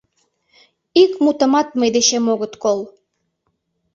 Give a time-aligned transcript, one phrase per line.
[1.03, 2.79] Ик мутымат мый дечем огыт кол!